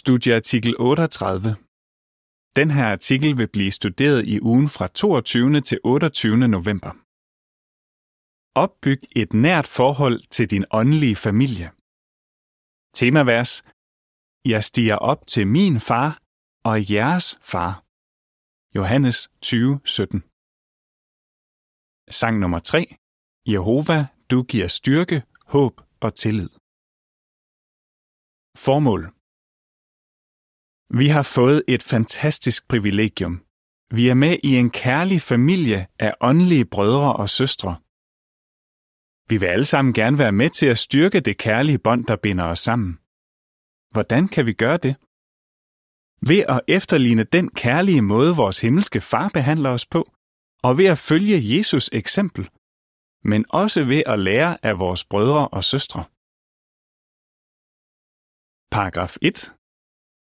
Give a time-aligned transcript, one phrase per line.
[0.00, 1.56] Studieartikel 38.
[2.56, 5.60] Den her artikel vil blive studeret i ugen fra 22.
[5.60, 6.48] til 28.
[6.56, 6.92] november.
[8.64, 11.68] Opbyg et nært forhold til din åndelige familie.
[12.98, 13.52] Temavers.
[14.52, 16.10] Jeg stiger op til min far
[16.70, 17.72] og jeres far.
[18.76, 20.18] Johannes 20:17.
[22.20, 22.80] Sang nummer 3.
[23.52, 23.98] Jehova,
[24.30, 25.18] du giver styrke,
[25.54, 25.74] håb
[26.04, 26.50] og tillid.
[28.66, 29.02] Formål
[31.00, 33.34] vi har fået et fantastisk privilegium.
[33.90, 37.76] Vi er med i en kærlig familie af åndelige brødre og søstre.
[39.30, 42.44] Vi vil alle sammen gerne være med til at styrke det kærlige bånd, der binder
[42.44, 42.98] os sammen.
[43.94, 44.94] Hvordan kan vi gøre det?
[46.28, 50.10] Ved at efterligne den kærlige måde, vores himmelske far behandler os på,
[50.62, 52.44] og ved at følge Jesus eksempel,
[53.24, 56.04] men også ved at lære af vores brødre og søstre.
[58.70, 59.61] Paragraf 1.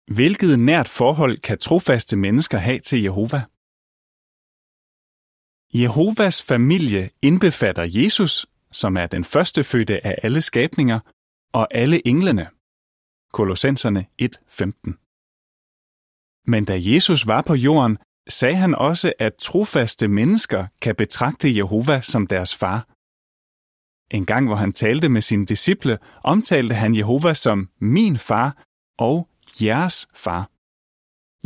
[0.06, 3.41] Hvilket nært forhold kan trofaste mennesker have til Jehova?
[5.83, 11.00] Jehovas familie indbefatter Jesus, som er den førstefødte af alle skabninger,
[11.52, 12.48] og alle englene.
[13.32, 14.98] Kolossenserne 1:15.
[16.47, 22.00] Men da Jesus var på jorden, sagde han også, at trofaste mennesker kan betragte Jehova
[22.00, 22.86] som deres far.
[24.10, 28.64] En gang, hvor han talte med sine disciple, omtalte han Jehova som min far
[28.98, 29.28] og
[29.62, 30.50] jeres far.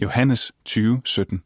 [0.02, 1.44] Johannes 20:17.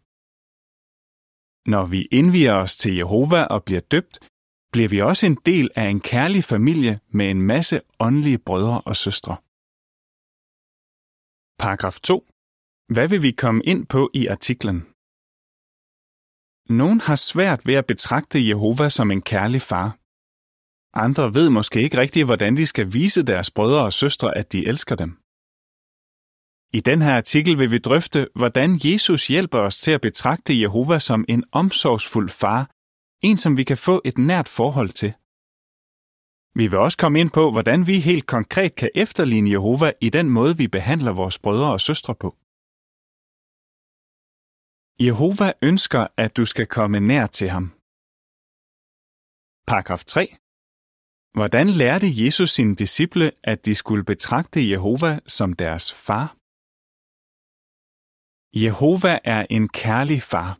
[1.70, 4.18] Når vi indviger os til Jehova og bliver døbt,
[4.72, 8.96] bliver vi også en del af en kærlig familie med en masse åndelige brødre og
[8.96, 9.36] søstre.
[11.58, 12.26] Paragraf 2.
[12.94, 14.78] Hvad vil vi komme ind på i artiklen?
[16.80, 19.88] Nogen har svært ved at betragte Jehova som en kærlig far.
[21.04, 24.66] Andre ved måske ikke rigtigt, hvordan de skal vise deres brødre og søstre, at de
[24.66, 25.21] elsker dem.
[26.74, 30.98] I den her artikel vil vi drøfte, hvordan Jesus hjælper os til at betragte Jehova
[30.98, 32.70] som en omsorgsfuld far,
[33.22, 35.12] en som vi kan få et nært forhold til.
[36.54, 40.28] Vi vil også komme ind på, hvordan vi helt konkret kan efterligne Jehova i den
[40.28, 42.36] måde, vi behandler vores brødre og søstre på.
[45.06, 47.66] Jehova ønsker, at du skal komme nær til ham.
[49.70, 50.22] Paragraf 3.
[51.38, 56.41] Hvordan lærte Jesus sine disciple, at de skulle betragte Jehova som deres far?
[58.54, 60.58] Jehova er en kærlig far.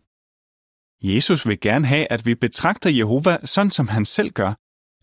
[1.02, 4.54] Jesus vil gerne have, at vi betragter Jehova sådan, som han selv gør,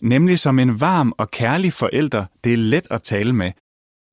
[0.01, 3.51] nemlig som en varm og kærlig forælder, det er let at tale med,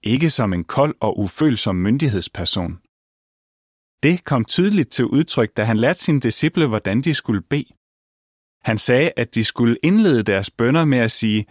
[0.02, 2.72] ikke som en kold og ufølsom myndighedsperson.
[4.02, 7.72] Det kom tydeligt til udtryk, da han lærte sine disciple, hvordan de skulle bede.
[8.62, 11.46] Han sagde, at de skulle indlede deres bønder med at sige,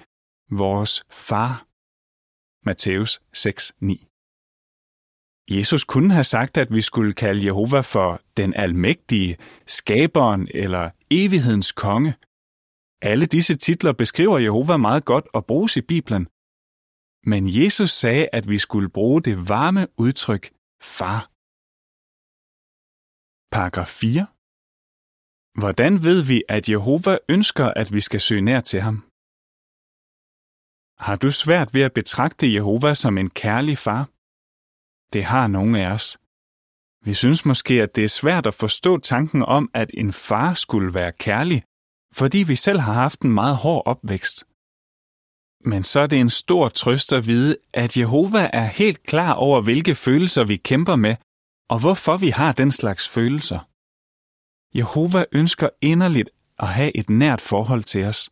[0.52, 1.66] vores far.
[2.66, 4.15] Matthæus 6:9.
[5.50, 11.72] Jesus kunne have sagt, at vi skulle kalde Jehova for den almægtige, skaberen eller evighedens
[11.72, 12.14] konge.
[13.02, 16.28] Alle disse titler beskriver Jehova meget godt og bruges i Bibelen.
[17.32, 20.46] Men Jesus sagde, at vi skulle bruge det varme udtryk
[20.98, 21.22] far.
[23.56, 24.28] Paragraf 4.
[25.62, 28.98] Hvordan ved vi, at Jehova ønsker, at vi skal søge nær til ham?
[31.06, 34.15] Har du svært ved at betragte Jehova som en kærlig far?
[35.16, 36.18] Det har nogen af os.
[37.06, 40.94] Vi synes måske, at det er svært at forstå tanken om, at en far skulle
[40.94, 41.64] være kærlig,
[42.14, 44.38] fordi vi selv har haft en meget hård opvækst.
[45.70, 49.62] Men så er det en stor trøst at vide, at Jehova er helt klar over,
[49.62, 51.16] hvilke følelser vi kæmper med,
[51.70, 53.60] og hvorfor vi har den slags følelser.
[54.78, 58.30] Jehova ønsker inderligt at have et nært forhold til os.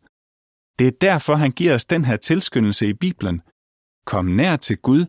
[0.78, 3.42] Det er derfor, han giver os den her tilskyndelse i Bibelen.
[4.06, 5.06] Kom nær til Gud,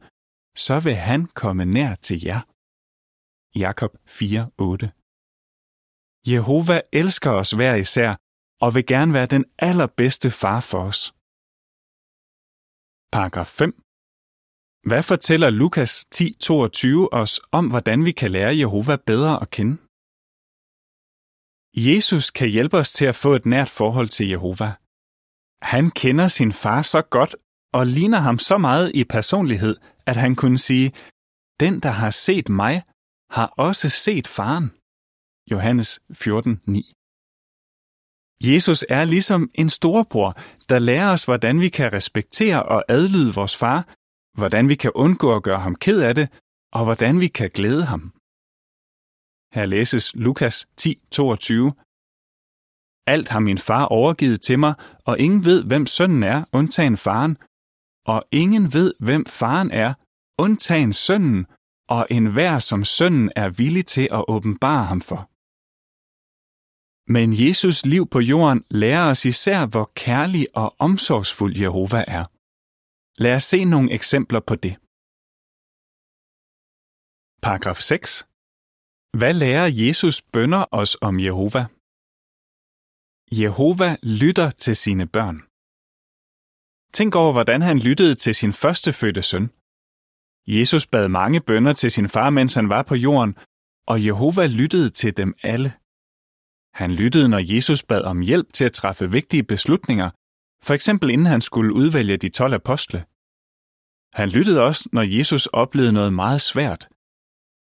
[0.56, 2.42] så vil han komme nær til jer.
[3.64, 4.88] Jakob 4:8.
[6.32, 8.12] Jehova elsker os hver især
[8.64, 11.02] og vil gerne være den allerbedste far for os.
[13.16, 13.72] Paragraf 5.
[14.90, 19.76] Hvad fortæller Lukas 10:22 os om, hvordan vi kan lære Jehova bedre at kende?
[21.88, 24.70] Jesus kan hjælpe os til at få et nært forhold til Jehova.
[25.74, 27.34] Han kender sin far så godt
[27.78, 29.76] og ligner ham så meget i personlighed,
[30.06, 30.88] at han kunne sige,
[31.60, 32.76] den, der har set mig,
[33.38, 34.68] har også set faren.
[35.52, 35.90] Johannes
[36.24, 36.92] 14:9.
[38.50, 40.32] Jesus er ligesom en storbror,
[40.70, 43.80] der lærer os, hvordan vi kan respektere og adlyde vores far,
[44.40, 46.28] hvordan vi kan undgå at gøre ham ked af det,
[46.78, 48.02] og hvordan vi kan glæde ham.
[49.56, 51.74] Her læses Lukas 10:22.
[53.14, 54.74] Alt har min far overgivet til mig,
[55.06, 57.38] og ingen ved, hvem sønnen er, undtagen faren,
[58.06, 59.94] og ingen ved, hvem faren er,
[60.38, 61.46] undtagen sønnen,
[61.90, 65.22] og enhver, som sønnen er villig til at åbenbare ham for.
[67.16, 72.26] Men Jesus liv på jorden lærer os især, hvor kærlig og omsorgsfuld Jehova er.
[73.24, 74.74] Lad os se nogle eksempler på det.
[77.46, 78.10] Paragraf 6.
[79.20, 81.64] Hvad lærer Jesus bønder os om Jehova?
[83.42, 85.38] Jehova lytter til sine børn.
[86.98, 89.48] Tænk over, hvordan han lyttede til sin førstefødte søn.
[90.48, 93.36] Jesus bad mange bønder til sin far, mens han var på jorden,
[93.88, 95.74] og Jehova lyttede til dem alle.
[96.74, 100.10] Han lyttede, når Jesus bad om hjælp til at træffe vigtige beslutninger,
[100.66, 103.00] for eksempel inden han skulle udvælge de 12 apostle.
[104.14, 106.88] Han lyttede også, når Jesus oplevede noget meget svært.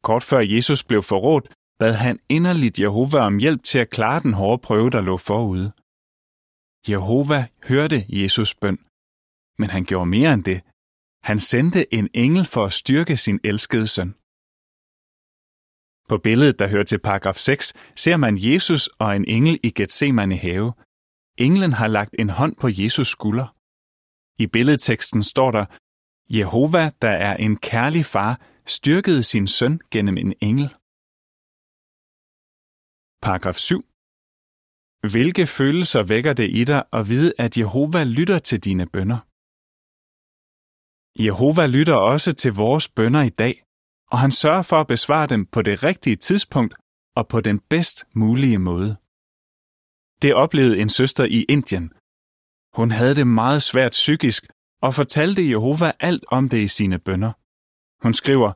[0.03, 1.49] Kort før Jesus blev forrådt,
[1.79, 5.73] bad han inderligt Jehova om hjælp til at klare den hårde prøve, der lå forude.
[6.91, 8.79] Jehova hørte Jesus bøn,
[9.59, 10.61] men han gjorde mere end det.
[11.23, 14.15] Han sendte en engel for at styrke sin elskede søn.
[16.09, 20.37] På billedet, der hører til paragraf 6, ser man Jesus og en engel i Gethsemane
[20.37, 20.73] have.
[21.39, 23.49] Englen har lagt en hånd på Jesus skulder.
[24.43, 25.67] I billedteksten står der,
[26.31, 30.69] Jehova, der er en kærlig far, styrkede sin søn gennem en engel.
[33.23, 33.85] Paragraf 7.
[35.13, 39.19] Hvilke følelser vækker det i dig at vide, at Jehova lytter til dine bønder?
[41.19, 43.63] Jehova lytter også til vores bønder i dag,
[44.11, 46.75] og han sørger for at besvare dem på det rigtige tidspunkt
[47.17, 48.97] og på den bedst mulige måde.
[50.23, 51.93] Det oplevede en søster i Indien.
[52.77, 54.47] Hun havde det meget svært psykisk
[54.83, 57.33] og fortalte Jehova alt om det i sine bønder.
[58.03, 58.53] Hun skriver,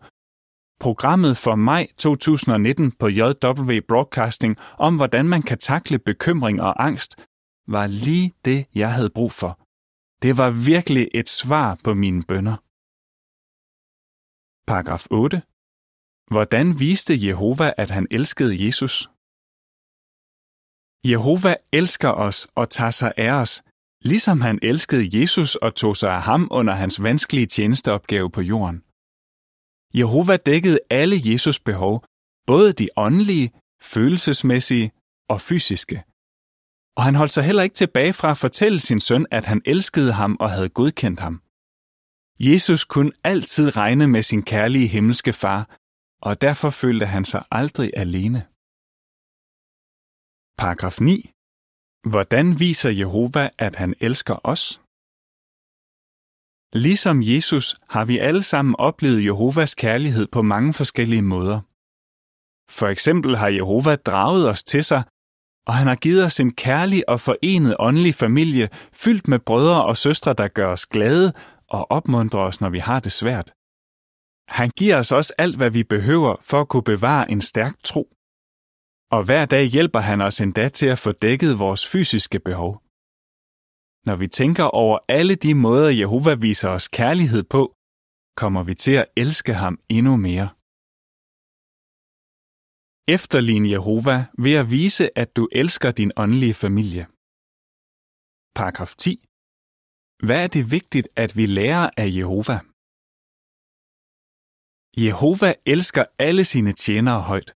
[0.80, 7.16] Programmet for maj 2019 på JW Broadcasting om, hvordan man kan takle bekymring og angst,
[7.68, 9.61] var lige det, jeg havde brug for.
[10.24, 12.56] Det var virkelig et svar på mine bønder.
[14.70, 15.42] Paragraf 8.
[16.32, 18.94] Hvordan viste Jehova, at han elskede Jesus?
[21.10, 23.62] Jehova elsker os og tager sig af os,
[24.10, 28.78] ligesom han elskede Jesus og tog sig af ham under hans vanskelige tjenesteopgave på jorden.
[29.98, 32.04] Jehova dækkede alle Jesus behov,
[32.46, 33.48] både de åndelige,
[33.92, 34.92] følelsesmæssige
[35.32, 35.96] og fysiske.
[36.96, 40.12] Og han holdt sig heller ikke tilbage fra at fortælle sin søn, at han elskede
[40.12, 41.42] ham og havde godkendt ham.
[42.48, 45.62] Jesus kunne altid regne med sin kærlige himmelske far,
[46.28, 48.40] og derfor følte han sig aldrig alene.
[50.60, 51.30] Paragraf 9.
[52.12, 54.62] Hvordan viser Jehova, at han elsker os?
[56.84, 61.60] Ligesom Jesus har vi alle sammen oplevet Jehovas kærlighed på mange forskellige måder.
[62.78, 65.02] For eksempel har Jehova draget os til sig,
[65.66, 69.96] og han har givet os en kærlig og forenet åndelig familie, fyldt med brødre og
[69.96, 71.32] søstre, der gør os glade
[71.68, 73.52] og opmuntrer os, når vi har det svært.
[74.48, 78.02] Han giver os også alt, hvad vi behøver for at kunne bevare en stærk tro.
[79.10, 82.72] Og hver dag hjælper han os endda til at få dækket vores fysiske behov.
[84.06, 87.62] Når vi tænker over alle de måder, Jehova viser os kærlighed på,
[88.36, 90.48] kommer vi til at elske ham endnu mere.
[93.08, 97.04] Efterlign Jehova ved at vise, at du elsker din åndelige familie.
[98.58, 99.12] Paragraf 10.
[100.26, 102.56] Hvad er det vigtigt, at vi lærer af Jehova?
[105.04, 107.50] Jehova elsker alle sine tjenere højt.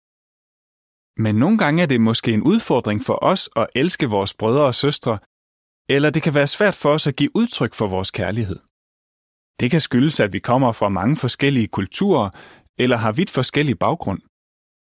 [1.25, 4.75] Men nogle gange er det måske en udfordring for os at elske vores brødre og
[4.75, 5.18] søstre,
[5.94, 8.59] eller det kan være svært for os at give udtryk for vores kærlighed.
[9.61, 12.30] Det kan skyldes, at vi kommer fra mange forskellige kulturer
[12.78, 14.20] eller har vidt forskellig baggrund.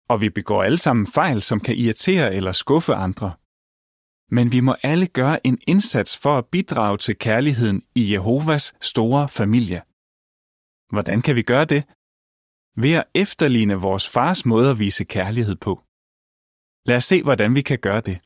[0.09, 3.33] Og vi begår alle sammen fejl, som kan irritere eller skuffe andre.
[4.35, 9.29] Men vi må alle gøre en indsats for at bidrage til kærligheden i Jehovas store
[9.29, 9.81] familie.
[10.93, 11.81] Hvordan kan vi gøre det?
[12.83, 15.73] Ved at efterligne vores fars måde at vise kærlighed på.
[16.87, 18.17] Lad os se, hvordan vi kan gøre det.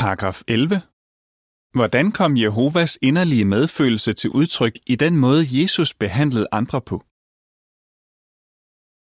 [0.00, 0.82] Paragraf 11.
[1.76, 6.96] Hvordan kom Jehovas inderlige medfølelse til udtryk i den måde, Jesus behandlede andre på?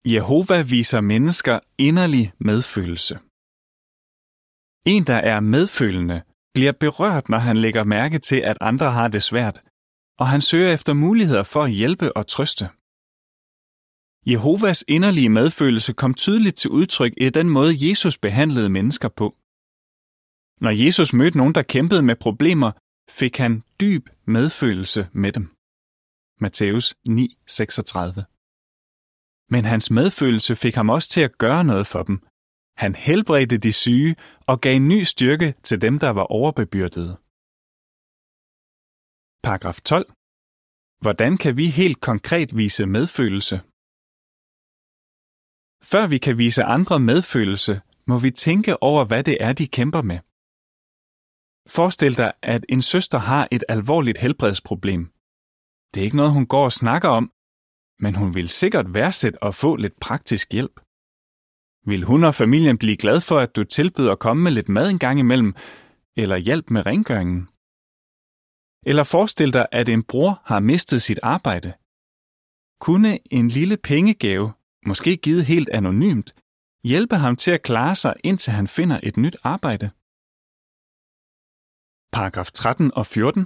[0.06, 3.16] Jehova viser mennesker inderlig medfølelse.
[4.86, 6.22] En, der er medfølende,
[6.54, 9.62] bliver berørt, når han lægger mærke til, at andre har det svært,
[10.20, 12.66] og han søger efter muligheder for at hjælpe og trøste.
[14.32, 19.28] Jehovas inderlige medfølelse kom tydeligt til udtryk i den måde, Jesus behandlede mennesker på.
[20.62, 22.72] Når Jesus mødte nogen, der kæmpede med problemer,
[23.10, 25.46] fik han dyb medfølelse med dem.
[26.44, 28.41] Matthæus 9:36.
[29.54, 32.18] Men hans medfølelse fik ham også til at gøre noget for dem.
[32.84, 34.16] Han helbredte de syge
[34.52, 37.14] og gav ny styrke til dem, der var overbebyrdede.
[39.46, 40.08] Paragraf 12.
[41.04, 43.58] Hvordan kan vi helt konkret vise medfølelse?
[45.92, 47.74] Før vi kan vise andre medfølelse,
[48.10, 50.20] må vi tænke over, hvad det er, de kæmper med.
[51.76, 55.04] Forestil dig, at en søster har et alvorligt helbredsproblem.
[55.92, 57.26] Det er ikke noget, hun går og snakker om,
[58.02, 60.76] men hun vil sikkert værdsætte at få lidt praktisk hjælp.
[61.86, 64.90] Vil hun og familien blive glad for, at du tilbyder at komme med lidt mad
[64.90, 65.54] en gang imellem,
[66.18, 67.42] eller hjælp med rengøringen?
[68.90, 71.74] Eller forestil dig, at en bror har mistet sit arbejde.
[72.86, 74.54] Kunne en lille pengegave,
[74.86, 76.36] måske givet helt anonymt,
[76.84, 79.88] hjælpe ham til at klare sig, indtil han finder et nyt arbejde?
[82.16, 83.46] Paragraf 13 og 14.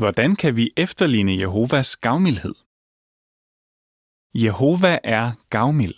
[0.00, 2.54] Hvordan kan vi efterligne Jehovas gavmildhed?
[4.34, 5.94] Jehova er gavmild.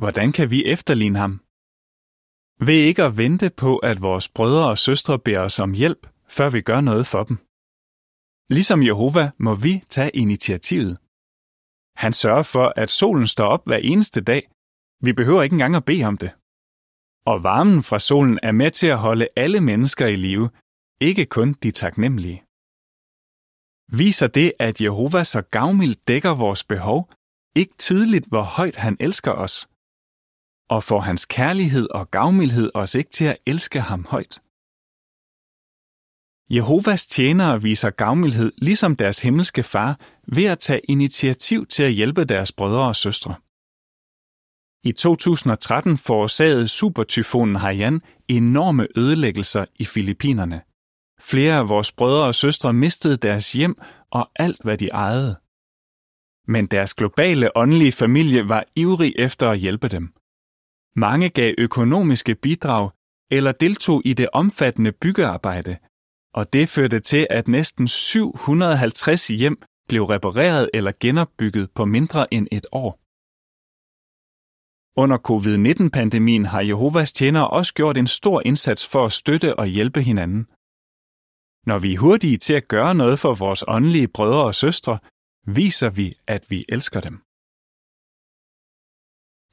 [0.00, 1.40] Hvordan kan vi efterligne ham?
[2.68, 6.50] Ved ikke at vente på, at vores brødre og søstre beder os om hjælp, før
[6.50, 7.36] vi gør noget for dem.
[8.50, 10.98] Ligesom Jehova må vi tage initiativet.
[11.96, 14.42] Han sørger for, at solen står op hver eneste dag.
[15.00, 16.32] Vi behøver ikke engang at bede om det.
[17.26, 20.50] Og varmen fra solen er med til at holde alle mennesker i live,
[21.00, 22.45] ikke kun de taknemmelige.
[23.92, 27.10] Viser det, at Jehova så gavmildt dækker vores behov,
[27.54, 29.68] ikke tydeligt, hvor højt han elsker os?
[30.68, 34.40] Og får hans kærlighed og gavmildhed os ikke til at elske ham højt?
[36.50, 40.00] Jehovas tjenere viser gavmildhed ligesom deres himmelske far
[40.34, 43.34] ved at tage initiativ til at hjælpe deres brødre og søstre.
[44.84, 50.62] I 2013 forårsagede supertyfonen Haiyan enorme ødelæggelser i Filippinerne.
[51.30, 53.74] Flere af vores brødre og søstre mistede deres hjem
[54.10, 55.36] og alt, hvad de ejede.
[56.48, 60.12] Men deres globale åndelige familie var ivrig efter at hjælpe dem.
[60.96, 62.90] Mange gav økonomiske bidrag
[63.30, 65.76] eller deltog i det omfattende byggearbejde,
[66.34, 72.46] og det førte til, at næsten 750 hjem blev repareret eller genopbygget på mindre end
[72.52, 73.00] et år.
[75.02, 80.02] Under covid-19-pandemien har Jehovas tjenere også gjort en stor indsats for at støtte og hjælpe
[80.02, 80.46] hinanden.
[81.66, 84.98] Når vi er hurtige til at gøre noget for vores åndelige brødre og søstre,
[85.46, 87.16] viser vi, at vi elsker dem.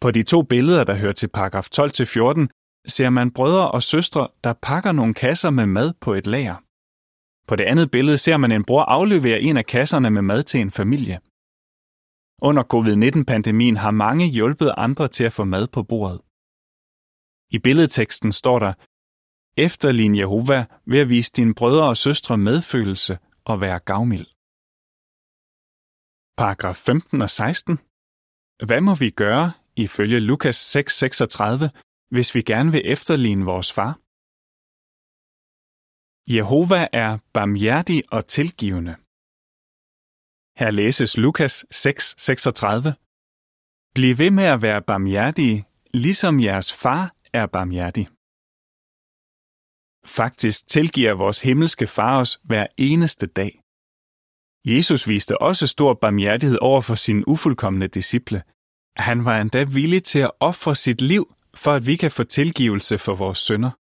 [0.01, 2.48] På de to billeder, der hører til paragraf 12-14,
[2.96, 6.58] ser man brødre og søstre, der pakker nogle kasser med mad på et lager.
[7.48, 10.60] På det andet billede ser man en bror aflevere en af kasserne med mad til
[10.60, 11.20] en familie.
[12.41, 16.20] Under covid-19-pandemien har mange hjulpet andre til at få mad på bordet.
[17.55, 18.74] I billedteksten står der,
[19.58, 24.28] Efterlign Jehova ved at vise dine brødre og søstre medfølelse og være gavmild.
[26.38, 27.78] Paragraf 15 og 16.
[28.68, 31.70] Hvad må vi gøre, ifølge Lukas 6:36,
[32.10, 33.94] hvis vi gerne vil efterligne vores far?
[36.36, 38.94] Jehova er barmhjertig og tilgivende.
[40.60, 42.94] Her læses Lukas 6:36.
[43.96, 48.08] Bliv ved med at være barmhjertige, ligesom jeres far er barmhjertig.
[50.06, 53.60] Faktisk tilgiver vores himmelske far os hver eneste dag.
[54.66, 58.44] Jesus viste også stor barmhjertighed over for sine ufuldkommende disciple.
[58.98, 62.98] Han var endda villig til at ofre sit liv, for at vi kan få tilgivelse
[62.98, 63.72] for vores synder.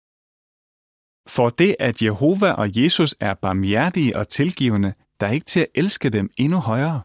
[1.29, 5.67] For det, at Jehova og Jesus er barmhjertige og tilgivende, der er ikke til at
[5.75, 7.01] elske dem endnu højere.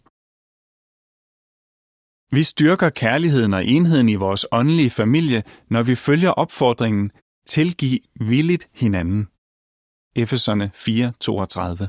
[2.36, 7.12] Vi styrker kærligheden og enheden i vores åndelige familie, når vi følger opfordringen
[7.56, 9.22] Tilgiv villigt hinanden.
[10.22, 11.88] Efeserne 4:32.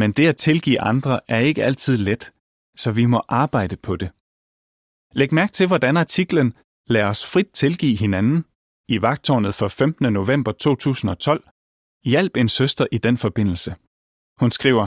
[0.00, 2.32] Men det at tilgive andre er ikke altid let,
[2.76, 4.10] så vi må arbejde på det.
[5.18, 6.48] Læg mærke til, hvordan artiklen
[6.88, 8.44] Lad os frit tilgive hinanden
[8.88, 10.12] i vagtårnet for 15.
[10.12, 11.48] november 2012
[12.04, 13.70] hjalp en søster i den forbindelse.
[14.40, 14.86] Hun skriver,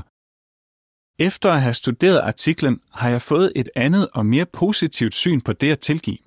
[1.27, 5.53] Efter at have studeret artiklen, har jeg fået et andet og mere positivt syn på
[5.53, 6.17] det at tilgive.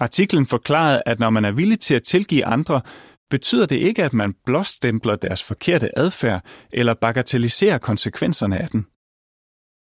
[0.00, 2.82] Artiklen forklarede, at når man er villig til at tilgive andre,
[3.30, 8.86] betyder det ikke, at man blåstempler deres forkerte adfærd eller bagatelliserer konsekvenserne af den.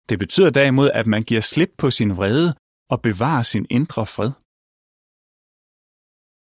[0.10, 2.56] Det betyder derimod, at man giver slip på sin vrede
[2.90, 4.32] og bevarer sin indre fred.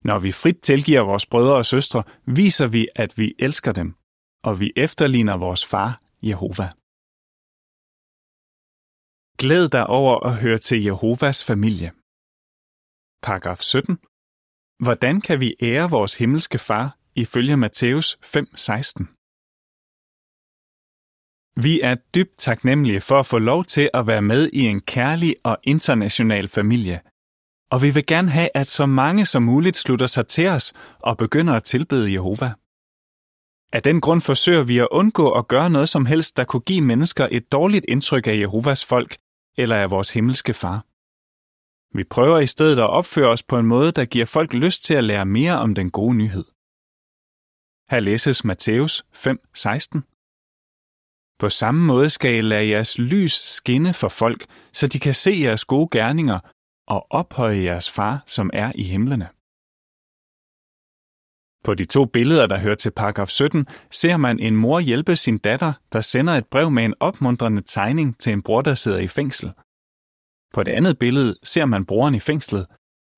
[0.10, 3.96] Når vi frit tilgiver vores brødre og søstre, viser vi, at vi elsker dem,
[4.44, 6.68] og vi efterligner vores far, Jehova.
[9.38, 11.92] Glæd dig over at høre til Jehovas familie.
[13.24, 13.98] Paragraf 17.
[14.80, 19.08] Hvordan kan vi ære vores himmelske far ifølge Matthæus 5:16?
[21.62, 25.36] Vi er dybt taknemmelige for at få lov til at være med i en kærlig
[25.44, 27.00] og international familie.
[27.72, 31.18] Og vi vil gerne have, at så mange som muligt slutter sig til os og
[31.18, 32.54] begynder at tilbede Jehova.
[33.74, 36.82] Af den grund forsøger vi at undgå at gøre noget som helst, der kunne give
[36.82, 39.18] mennesker et dårligt indtryk af Jehovas folk
[39.58, 40.93] eller af vores himmelske far.
[41.96, 44.94] Vi prøver i stedet at opføre os på en måde, der giver folk lyst til
[44.94, 46.46] at lære mere om den gode nyhed.
[47.92, 50.02] Her læses Matthæus 5:16.
[51.40, 55.32] På samme måde skal I lade jeres lys skinne for folk, så de kan se
[55.42, 56.40] jeres gode gerninger
[56.88, 59.28] og ophøje jeres far, som er i himlene.
[61.64, 65.38] På de to billeder, der hører til paragraf 17, ser man en mor hjælpe sin
[65.38, 69.08] datter, der sender et brev med en opmuntrende tegning til en bror, der sidder i
[69.08, 69.54] fængsel.
[70.54, 72.68] På det andet billede ser man broren i fængslet.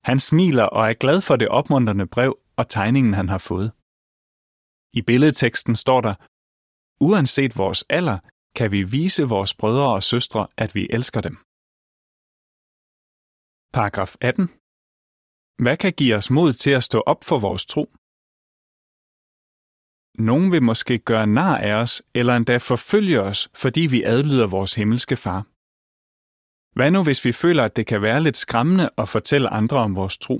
[0.04, 3.68] Han smiler og er glad for det opmuntrende brev og tegningen, han har fået.
[4.98, 6.14] I billedteksten står der,
[7.00, 8.18] Uanset vores alder,
[8.58, 11.36] kan vi vise vores brødre og søstre, at vi elsker dem.
[13.76, 14.44] Paragraf 18.
[15.62, 17.84] Hvad kan give os mod til at stå op for vores tro?
[20.30, 24.74] Nogen vil måske gøre nar af os, eller endda forfølge os, fordi vi adlyder vores
[24.74, 25.55] himmelske far.
[26.76, 29.96] Hvad nu, hvis vi føler, at det kan være lidt skræmmende at fortælle andre om
[29.96, 30.36] vores tro?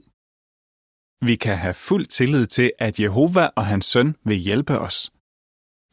[1.29, 5.13] Vi kan have fuld tillid til, at Jehova og hans søn vil hjælpe os.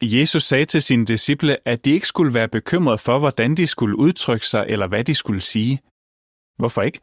[0.02, 3.96] Jesus sagde til sine disciple, at de ikke skulle være bekymrede for, hvordan de skulle
[3.98, 5.80] udtrykke sig eller hvad de skulle sige.
[6.56, 7.00] Hvorfor ikke?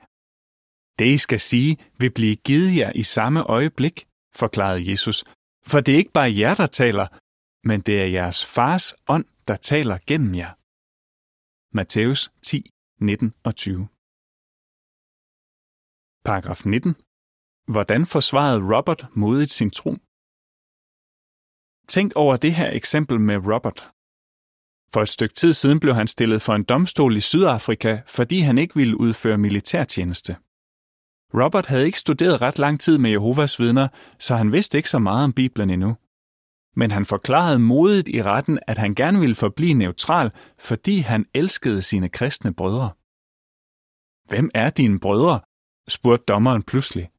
[0.99, 5.23] Det, I skal sige, vil blive givet jer i samme øjeblik, forklarede Jesus,
[5.65, 7.07] for det er ikke bare jer, der taler,
[7.67, 10.51] men det er jeres fars ånd, der taler gennem jer.
[11.77, 12.71] Matthæus 10,
[13.01, 13.87] 19 og 20.
[16.25, 16.95] Paragraf 19.
[17.73, 19.91] Hvordan forsvarede Robert modigt sin tro?
[21.87, 23.91] Tænk over det her eksempel med Robert.
[24.93, 28.57] For et stykke tid siden blev han stillet for en domstol i Sydafrika, fordi han
[28.57, 30.33] ikke ville udføre militærtjeneste.
[31.33, 33.87] Robert havde ikke studeret ret lang tid med Jehovas vidner,
[34.19, 35.95] så han vidste ikke så meget om Bibelen endnu.
[36.75, 41.81] Men han forklarede modigt i retten, at han gerne ville forblive neutral, fordi han elskede
[41.81, 42.89] sine kristne brødre.
[44.29, 45.39] Hvem er dine brødre?
[45.87, 47.09] spurgte dommeren pludselig.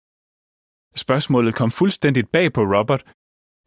[0.95, 3.03] Spørgsmålet kom fuldstændigt bag på Robert,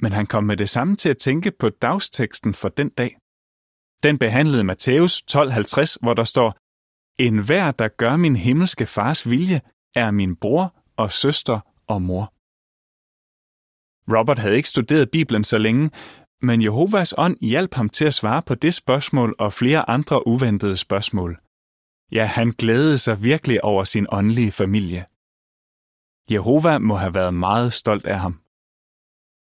[0.02, 3.18] men han kom med det samme til at tænke på dagsteksten for den dag.
[4.04, 6.58] Den behandlede Matthæus 12:50, hvor der står,
[7.20, 9.62] En hver, der gør min himmelske fars vilje,
[9.96, 12.35] er min bror og søster og mor.
[14.08, 15.92] Robert havde ikke studeret Bibelen så længe,
[16.42, 20.78] men Jehovas ånd hjalp ham til at svare på det spørgsmål og flere andre uventede
[20.78, 21.40] spørgsmål.
[22.12, 25.06] Ja, han glædede sig virkelig over sin åndelige familie.
[26.32, 28.42] Jehova må have været meget stolt af ham.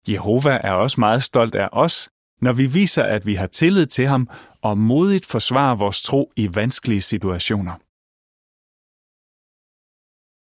[0.07, 2.09] Jehova er også meget stolt af os,
[2.41, 4.29] når vi viser, at vi har tillid til ham
[4.61, 7.75] og modigt forsvarer vores tro i vanskelige situationer.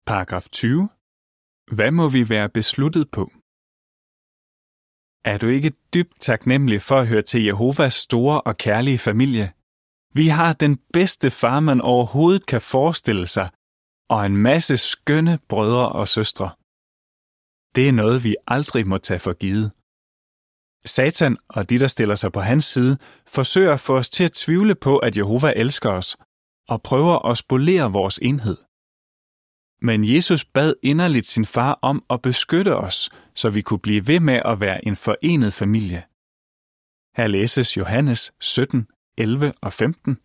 [0.06, 0.88] Paragraf 20.
[1.72, 3.32] Hvad må vi være besluttet på?
[5.26, 9.52] Er du ikke dybt taknemmelig for at høre til Jehovas store og kærlige familie?
[10.14, 13.48] Vi har den bedste far, man overhovedet kan forestille sig,
[14.08, 16.50] og en masse skønne brødre og søstre.
[17.76, 19.72] Det er noget, vi aldrig må tage for givet.
[20.84, 24.32] Satan og de, der stiller sig på hans side, forsøger at få os til at
[24.32, 26.16] tvivle på, at Jehova elsker os,
[26.68, 28.56] og prøver at spolere vores enhed.
[29.82, 34.20] Men Jesus bad inderligt sin far om at beskytte os, så vi kunne blive ved
[34.20, 36.02] med at være en forenet familie.
[37.16, 40.18] Her læses Johannes 17, 11 og 15.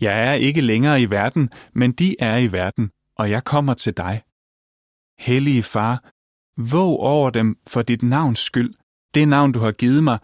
[0.00, 3.96] Jeg er ikke længere i verden, men de er i verden, og jeg kommer til
[3.96, 4.22] dig.
[5.18, 5.94] Hellige far,
[6.72, 8.74] våg over dem for dit navns skyld,
[9.14, 10.18] det navn du har givet mig,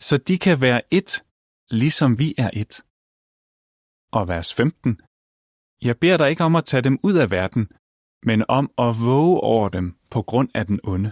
[0.00, 1.24] så de kan være et,
[1.70, 2.74] ligesom vi er et.
[4.12, 5.00] Og vers 15.
[5.84, 7.68] Jeg beder dig ikke om at tage dem ud af verden,
[8.28, 11.10] men om at våge over dem på grund af den onde.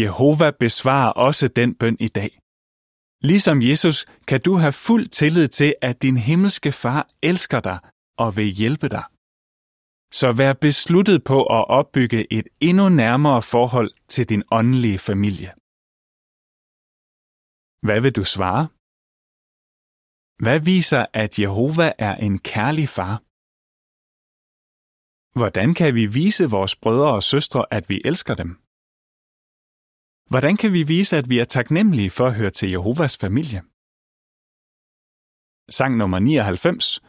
[0.00, 2.32] Jehova besvarer også den bøn i dag.
[3.30, 7.78] Ligesom Jesus kan du have fuld tillid til, at din himmelske far elsker dig
[8.18, 9.04] og vil hjælpe dig.
[10.20, 15.50] Så vær besluttet på at opbygge et endnu nærmere forhold til din åndelige familie.
[17.86, 18.64] Hvad vil du svare?
[20.44, 23.14] Hvad viser, at Jehova er en kærlig far?
[25.38, 28.50] Hvordan kan vi vise vores brødre og søstre, at vi elsker dem?
[30.32, 33.60] Hvordan kan vi vise, at vi er taknemmelige for at høre til Jehovas familie?
[35.78, 37.00] Sang nummer 99.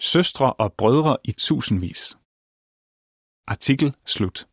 [0.00, 2.02] Søstre og brødre i tusindvis.
[3.46, 4.51] Artikel slut.